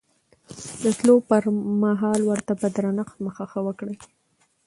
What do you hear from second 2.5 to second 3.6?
په درنښت مخه ښه